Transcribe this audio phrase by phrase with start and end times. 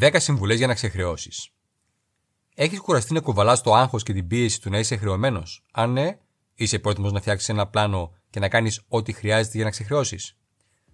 [0.00, 1.48] 10 συμβουλές για να ξεχρεώσεις.
[2.54, 6.18] Έχεις κουραστεί να κουβαλάς το άγχος και την πίεση του να είσαι χρεωμένος; Αν ναι,
[6.54, 10.36] είσαι έτοιμο να φτιάξεις ένα πλάνο και να κάνεις ό,τι χρειάζεται για να ξεχρεώσεις.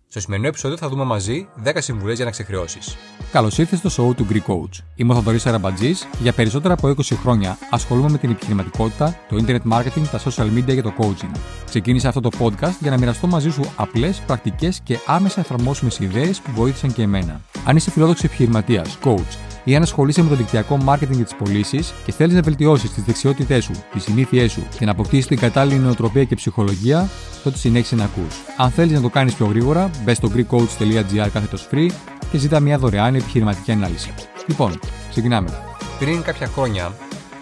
[0.08, 2.96] Στο σημερινό επεισόδιο θα δούμε μαζί 10 συμβουλές για να ξεχρεώσεις.
[3.32, 4.84] Καλώς ήρθατε στο show του Greek Coach.
[4.94, 6.08] Είμαι ο Θοδωρής Αραμπατζής.
[6.20, 10.74] Για περισσότερα από 20 χρόνια ασχολούμαι με την επιχειρηματικότητα, το internet marketing, τα social media
[10.74, 11.36] και το coaching.
[11.64, 16.40] Ξεκίνησα αυτό το podcast για να μοιραστώ μαζί σου απλές, πρακτικές και άμεσα εφαρμόσιμες ιδέες
[16.40, 17.40] που βοήθησαν και εμένα.
[17.70, 21.92] Αν είσαι φιλόδοξος επιχειρηματίας, coach ή αν ασχολείσαι με το δικτυακό marketing και τις πωλήσεις
[22.04, 25.78] και θέλεις να βελτιώσεις τις δεξιότητές σου, τις συνήθειές σου και να αποκτήσεις την κατάλληλη
[25.78, 27.08] νοοτροπία και ψυχολογία,
[27.42, 28.36] τότε συνέχισε να ακούς.
[28.56, 31.88] Αν θέλεις να το κάνεις πιο γρήγορα, μπες στο greekcoach.gr κάθετος free
[32.30, 34.14] και ζητά μια δωρεάν επιχειρηματική ανάλυση.
[34.46, 34.78] Λοιπόν,
[35.10, 35.50] ξεκινάμε.
[35.98, 36.92] Πριν κάποια χρόνια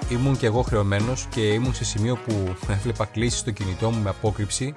[0.09, 4.09] ήμουν και εγώ χρεωμένος και ήμουν σε σημείο που έβλεπα κλήσεις στο κινητό μου με
[4.09, 4.75] απόκρυψη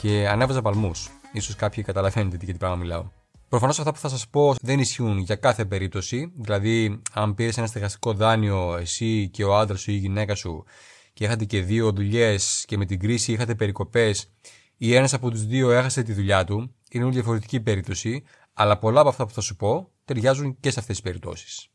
[0.00, 1.10] και ανέβαζα παλμούς.
[1.40, 3.19] σω κάποιοι καταλαβαίνετε για τι πράγμα μιλάω.
[3.50, 6.32] Προφανώς αυτά που θα σας πω δεν ισχύουν για κάθε περίπτωση.
[6.36, 10.64] Δηλαδή, αν πήρες ένα στεγαστικό δάνειο εσύ και ο άντρας σου ή η γυναίκα σου
[11.12, 14.32] και είχατε και δύο δουλειές και με την κρίση είχατε περικοπές
[14.76, 19.00] ή ένας από τους δύο έχασε τη δουλειά του, είναι όλη διαφορετική περίπτωση, αλλά πολλά
[19.00, 21.68] από αυτά που θα σου πω ταιριάζουν και σε αυτές τις περιπτώσεις.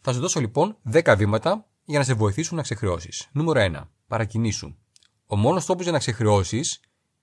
[0.00, 3.28] Θα σου δώσω λοιπόν 10 βήματα για να σε βοηθήσουν να ξεχρεώσεις.
[3.32, 3.88] Νούμερο 1.
[4.06, 4.74] Παρακινήσου.
[5.26, 6.80] Ο μόνος τρόπος για να ξεχρεώσεις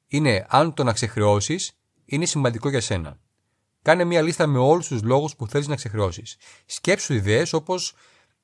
[0.08, 1.72] είναι αν το να ξεχρεώσεις
[2.06, 3.20] είναι σημαντικό για σένα.
[3.82, 6.38] Κάνε μια λίστα με όλους τους λόγους που θέλεις να ξεχρεώσεις.
[6.66, 7.94] Σκέψου ιδέες όπως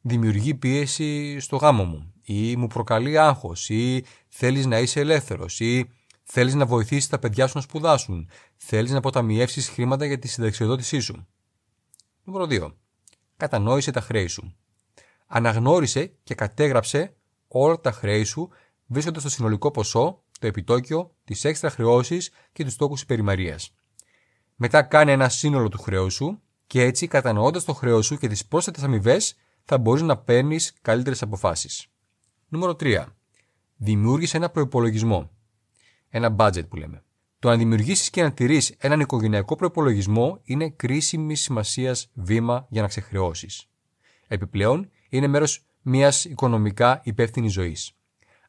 [0.01, 5.89] δημιουργεί πίεση στο γάμο μου, ή μου προκαλεί άγχος, ή θέλεις να είσαι ελεύθερος, ή
[6.23, 10.99] θέλεις να βοηθήσεις τα παιδιά σου να σπουδάσουν, θέλεις να αποταμιεύσεις χρήματα για τη συνταξιοδότησή
[10.99, 11.27] σου.
[12.23, 12.75] Νούμερο 2.
[13.37, 14.55] Κατανόησε τα χρέη σου.
[15.27, 17.15] Αναγνώρισε και κατέγραψε
[17.47, 18.49] όλα τα χρέη σου
[18.85, 23.59] βρίσκοντας το συνολικό ποσό, το επιτόκιο, τις έξτρα χρεώσεις και τους τόκους υπερημαρία.
[24.55, 28.45] Μετά κάνει ένα σύνολο του χρέους σου και έτσι κατανοώντας το χρέος σου και τις
[28.45, 31.87] πρόσθετες αμοιβές θα μπορείς να παίρνεις καλύτερες αποφάσεις.
[32.47, 33.05] Νούμερο 3.
[33.75, 35.31] Δημιούργησε ένα προπολογισμό.
[36.09, 37.03] Ένα budget που λέμε.
[37.39, 42.87] Το να δημιουργήσεις και να τηρείς έναν οικογενειακό προπολογισμό είναι κρίσιμη σημασίας βήμα για να
[42.87, 43.69] ξεχρεώσεις.
[44.27, 47.91] Επιπλέον, είναι μέρος μιας οικονομικά υπεύθυνης ζωής.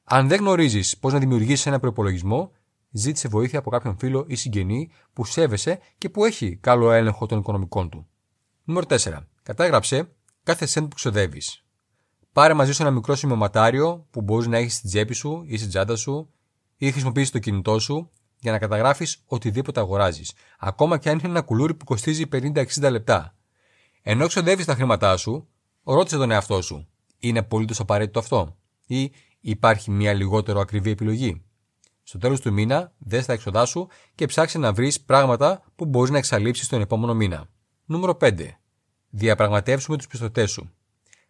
[0.04, 2.52] Αν δεν γνωρίζεις πώς να δημιουργήσεις ένα προπολογισμό,
[2.90, 7.38] ζήτησε βοήθεια από κάποιον φίλο ή συγγενή που σέβεσαι και που έχει καλό έλεγχο των
[7.38, 8.06] οικονομικών του.
[8.64, 9.18] Νούμερο 4.
[9.42, 10.08] Κατάγραψε
[10.42, 11.64] κάθε σέντ που ξοδεύεις.
[12.32, 15.68] Πάρε μαζί σου ένα μικρό σημειωματάριο που μπορείς να έχεις στην τσέπη σου ή στην
[15.68, 16.30] τσάντα σου
[16.76, 18.10] ή χρησιμοποιήσεις το κινητό σου
[18.40, 23.36] για να καταγράφεις οτιδήποτε αγοράζεις, ακόμα και αν είναι ένα κουλούρι που κοστίζει 50-60 λεπτά.
[24.02, 25.48] Ενώ ξοδεύεις τα χρήματά σου,
[25.84, 31.44] ρώτησε τον εαυτό σου, είναι απολύτως απαραίτητο αυτό, ή υπάρχει μια λιγότερο ακριβή επιλογή.
[32.08, 36.10] Στο τέλος του μήνα, δες τα έξοδά σου και ψάξε να βρεις πράγματα που μπορείς
[36.10, 37.48] να εξαλείψεις τον επόμενο μήνα.
[37.84, 38.48] Νούμερο 5.
[39.10, 40.70] Διαπραγματεύσουμε τους πιστωτές σου.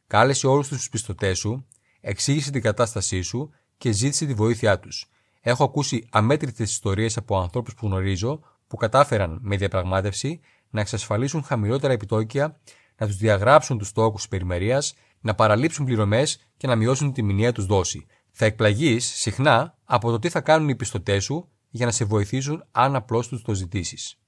[0.07, 1.67] Κάλεσε όλους τους πιστωτές σου,
[2.01, 5.11] εξήγησε την κατάστασή σου και ζήτησε τη βοήθειά τους.
[5.41, 11.93] Έχω ακούσει αμέτρητες ιστορίες από ανθρώπους που γνωρίζω που κατάφεραν με διαπραγμάτευση να εξασφαλίσουν χαμηλότερα
[11.93, 12.61] επιτόκια,
[12.97, 17.67] να τους διαγράψουν τους τόκου περιμερίας, να παραλείψουν πληρωμές και να μειώσουν τη μηνιαία τους
[17.67, 18.07] δόση.
[18.39, 22.65] Θα εκπλαγείς συχνά από το τι θα κάνουν οι πιστωτές σου για να σε βοηθήσουν
[22.71, 24.19] αν απλώς τους το ζητήσεις.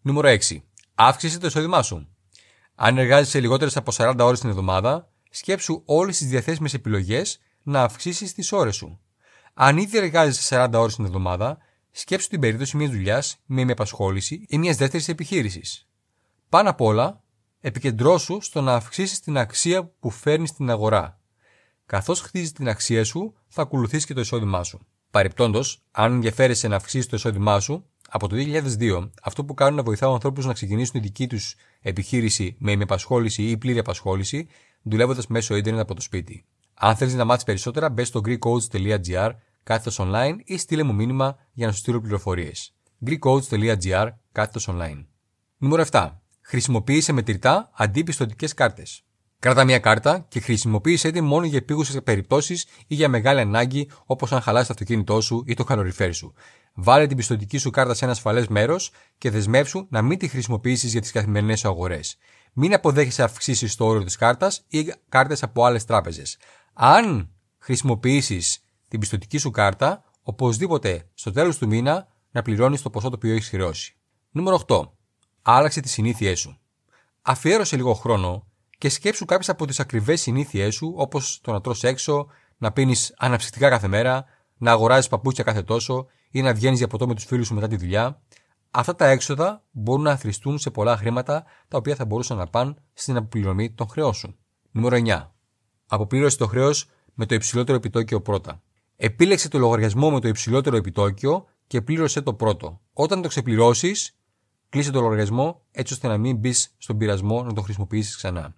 [0.00, 0.62] Νούμερο 6.
[0.94, 2.08] Αύξησε το εισόδημά σου.
[2.74, 8.34] Αν εργάζεσαι λιγότερες από 40 ώρες την εβδομάδα, σκέψου όλες τις διαθέσιμες επιλογές να αυξήσεις
[8.34, 9.00] τις ώρες σου.
[9.54, 11.58] Αν ήδη εργάζεσαι 40 ώρες την εβδομάδα,
[11.90, 15.88] σκέψου την περίπτωση μιας δουλειάς με απασχόληση ή μιας δεύτερης επιχείρησης.
[16.48, 17.22] Πάνω απ' όλα,
[17.60, 21.17] επικεντρώσου στο να αυξήσεις την αξία που φέρνεις στην αγορά.
[21.88, 24.80] Καθώς χτίζεις την αξία σου, θα ακολουθήσει και το εισόδημά σου.
[25.10, 25.60] Παρεπτόντω,
[25.90, 30.12] αν ενδιαφέρεσαι να αυξήσεις το εισόδημά σου, από το 2002, αυτό που κάνουν να βοηθάω
[30.12, 34.48] ανθρώπους να ξεκινήσουν τη δική τους επιχείρηση με ημεπασχόληση ή πλήρη απασχόληση,
[34.82, 36.44] δουλεύοντας μέσω ίντερνετ από το σπίτι.
[36.74, 39.30] Αν θέλεις να μάθεις περισσότερα, μπες στο greekcoach.gr
[39.62, 42.74] κάθετος online ή στείλε μου μήνυμα για να σου στείλω πληροφορίες.
[43.06, 45.04] greekcoach.gr κάθετος online.
[45.56, 46.10] Νούμερο 7.
[46.40, 49.02] Χρησιμοποίησε μετρητά αντί πιστοτικές κάρτες.
[49.40, 54.32] Κράτα μια κάρτα και χρησιμοποίησέ την μόνο για επίγουσες περιπτώσεις ή για μεγάλη ανάγκη, όπως
[54.32, 56.34] αν χαλάσει το αυτοκίνητό σου ή το καλοριφέρ σου.
[56.74, 60.92] Βάλε την πιστοτική σου κάρτα σε ένα ασφαλές μέρος και δεσμεύσου να μην τη χρησιμοποιήσεις
[60.92, 62.16] για τις καθημερινές αγορές.
[62.52, 66.38] Μην αποδέχεσαι αυξήσεις στο όριο της κάρτας ή κάρτες από άλλες τράπεζες.
[66.72, 68.58] Αν χρησιμοποιήσεις
[68.88, 73.34] την πιστοτική σου κάρτα, οπωσδήποτε στο τέλος του μήνα να πληρώνεις το ποσό το οποίο
[73.34, 73.96] έχεις χρεώσει.
[74.30, 74.90] Νούμερο 8.
[75.42, 76.58] Άλλαξε τις συνήθειές σου.
[77.22, 78.47] Αφιέρωσε λίγο χρόνο
[78.78, 82.26] και σκέψου κάποιες από τις ακριβές συνήθειές σου, όπως το να τρώσει έξω,
[82.58, 84.24] να πίνεις αναψυκτικά κάθε μέρα,
[84.56, 87.68] να αγοράζεις παπούτσια κάθε τόσο ή να βγαίνεις για ποτό με τους φίλους σου μετά
[87.68, 88.22] τη δουλειά.
[88.70, 92.74] αυτά τα έξοδα μπορούν να αθρηστούν σε πολλά χρήματα τα οποία θα μπορούσαν να πάνε
[92.92, 94.36] στην αποπληρωμή των χρεών σου.
[94.70, 95.30] Νούμερο 9.
[95.86, 98.62] Αποπλήρωση το χρέος με το υψηλότερο επιτόκιο πρώτα.
[98.96, 102.80] Επίλεξε το λογαριασμό με το υψηλότερο επιτόκιο και πλήρωσε το πρώτο.
[102.92, 104.18] Όταν το ξεπληρώσεις,
[104.68, 108.56] κλείσε το λογαριασμό έτσι ώστε να μην μπεις στον πειρασμό να το χρησιμοποιήσεις ξανά.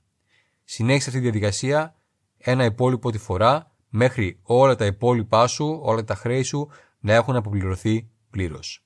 [0.72, 1.94] Συνέχισε αυτή τη διαδικασία
[2.38, 6.68] ένα υπόλοιπο τη φορά μέχρι όλα τα υπόλοιπά σου, όλα τα χρέη σου
[7.00, 8.84] να έχουν αποπληρωθεί πλήρως.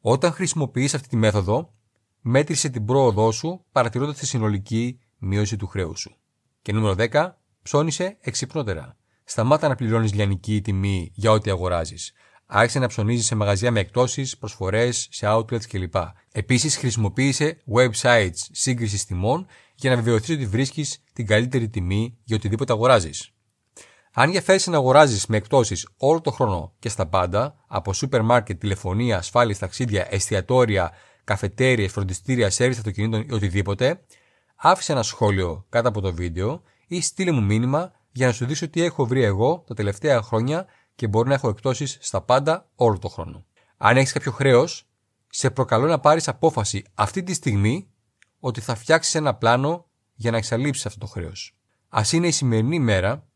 [0.00, 1.72] Όταν χρησιμοποιείς αυτή τη μέθοδο,
[2.20, 6.16] μέτρησε την πρόοδό σου παρατηρώντας τη συνολική μείωση του χρέους σου.
[6.62, 7.30] Και νούμερο 10,
[7.62, 8.96] ψώνισε εξυπνότερα.
[9.24, 12.12] Σταμάτα να πληρώνεις λιανική τιμή για ό,τι αγοράζεις.
[12.46, 15.94] Άρχισε να ψωνίζεις σε μαγαζιά με εκτόσει, προσφορές, σε outlets κλπ.
[16.32, 19.46] Επίσης, χρησιμοποίησε websites σύγκρισης τιμών
[19.80, 23.30] για να βεβαιωθείς ότι βρίσκεις την καλύτερη τιμή για οτιδήποτε αγοράζεις.
[24.12, 28.60] Αν ενδιαφέρεσαι να αγοράζεις με εκτόσει όλο το χρόνο και στα πάντα, από σούπερ μάρκετ,
[28.60, 30.92] τηλεφωνία, ασφάλειε, ταξίδια, εστιατόρια,
[31.24, 34.00] καφετέρειε, φροντιστήρια, σέρβις αυτοκινήτων ή οτιδήποτε,
[34.56, 38.68] άφησε ένα σχόλιο κάτω από το βίντεο ή στείλε μου μήνυμα για να σου δείξω
[38.68, 42.98] τι έχω βρει εγώ τα τελευταία χρόνια και μπορεί να έχω εκτόσει στα πάντα όλο
[42.98, 43.44] το χρόνο.
[43.76, 44.88] Αν έχεις κάποιο χρέος,
[45.28, 47.88] σε προκαλώ να πάρεις απόφαση αυτή τη στιγμή
[48.40, 51.56] ότι θα φτιάξεις ένα πλάνο για να εξαλείψεις αυτό το χρέος.
[51.88, 53.26] Α είναι η σημερινή μέρα,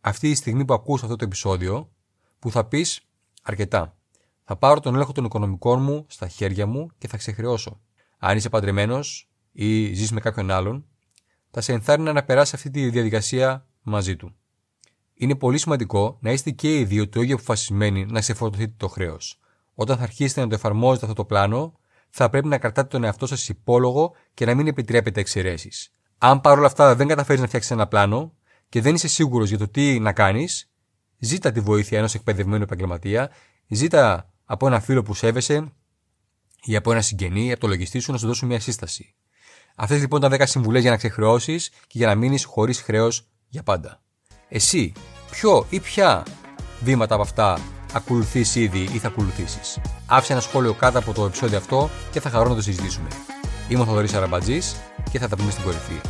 [0.00, 1.92] αυτή η στιγμή που ακούς αυτό το επεισόδιο,
[2.38, 3.00] που θα πεις
[3.42, 3.96] αρκετά.
[4.44, 7.80] Θα πάρω τον έλεγχο των οικονομικών μου στα χέρια μου και θα ξεχρεώσω.
[8.18, 10.86] Αν είσαι παντρεμένος ή ζεις με κάποιον άλλον,
[11.50, 14.34] θα σε ενθάρρυνα να περάσεις αυτή τη διαδικασία μαζί του.
[15.14, 19.38] Είναι πολύ σημαντικό να είστε και οι δύο το ίδιο αποφασισμένοι να ξεφορτωθείτε το χρέος.
[19.74, 21.77] Όταν θα αρχίσετε να το εφαρμόζετε αυτό το πλάνο,
[22.10, 25.92] θα πρέπει να κρατάτε τον εαυτό σας υπόλογο και να μην επιτρέπετε εξαιρέσεις.
[26.18, 28.32] Αν παρόλα αυτά δεν καταφέρεις να φτιάξεις ένα πλάνο
[28.68, 30.70] και δεν είσαι σίγουρος για το τι να κάνεις,
[31.18, 33.30] ζήτα τη βοήθεια ενός εκπαιδευμένου επαγγελματία,
[33.68, 35.72] ζήτα από ένα φίλο που σέβεσαι
[36.64, 39.14] ή από ένα συγγενή, από το λογιστή σου να σου δώσουν μια σύσταση.
[39.76, 43.62] Αυτές λοιπόν ήταν 10 συμβουλές για να ξεχρεώσεις και για να μείνεις χωρίς χρέος για
[43.62, 44.02] πάντα.
[44.48, 44.92] Εσύ,
[45.30, 46.22] ποιο ή ποια
[46.80, 47.58] βήματα από αυτά
[47.92, 49.78] ακολουθείς ήδη ή θα ακολουθήσεις.
[50.06, 53.08] Άφησε ένα σχόλιο κάτω από το επεισόδιο αυτό και θα χαρώ να το συζητήσουμε.
[53.68, 54.76] Είμαι ο Θοδωρής Αραμπατζής
[55.10, 56.00] και θα τα πούμε στην κορυφή.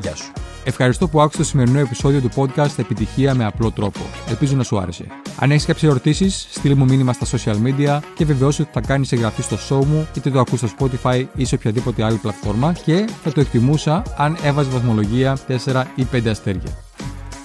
[0.00, 0.32] Γεια σου.
[0.64, 4.00] Ευχαριστώ που άκουσες το σημερινό επεισόδιο του podcast Επιτυχία με απλό τρόπο.
[4.28, 5.06] Ελπίζω να σου άρεσε.
[5.38, 9.12] Αν έχεις κάποιες ερωτήσεις, στείλ μου μήνυμα στα social media και βεβαιώσου ότι θα κάνεις
[9.12, 13.08] εγγραφή στο show μου, είτε το ακούς στο Spotify ή σε οποιαδήποτε άλλη πλατφόρμα και
[13.22, 16.70] θα το εκτιμούσα αν έβαζε βαθμολογία 4 ή 5 αστέρια.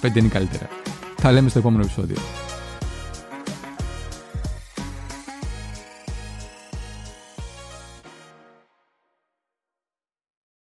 [0.02, 0.68] 5 είναι καλύτερα.
[1.16, 2.16] Θα λέμε στο επόμενο επεισόδιο.